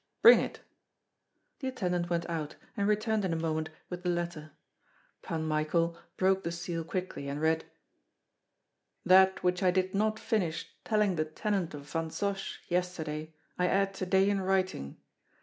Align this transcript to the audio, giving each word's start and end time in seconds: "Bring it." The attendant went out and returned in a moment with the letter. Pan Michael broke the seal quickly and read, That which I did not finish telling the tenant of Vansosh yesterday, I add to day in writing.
"Bring 0.23 0.39
it." 0.39 0.61
The 1.59 1.67
attendant 1.67 2.09
went 2.09 2.27
out 2.27 2.55
and 2.75 2.87
returned 2.87 3.23
in 3.23 3.33
a 3.33 3.35
moment 3.35 3.69
with 3.87 4.01
the 4.01 4.09
letter. 4.09 4.49
Pan 5.21 5.43
Michael 5.43 5.95
broke 6.17 6.41
the 6.43 6.51
seal 6.51 6.83
quickly 6.83 7.27
and 7.27 7.39
read, 7.39 7.65
That 9.05 9.43
which 9.43 9.61
I 9.61 9.69
did 9.69 9.93
not 9.93 10.17
finish 10.19 10.73
telling 10.83 11.17
the 11.17 11.25
tenant 11.25 11.75
of 11.75 11.83
Vansosh 11.83 12.61
yesterday, 12.67 13.35
I 13.59 13.67
add 13.67 13.93
to 13.93 14.07
day 14.07 14.27
in 14.27 14.41
writing. 14.41 14.97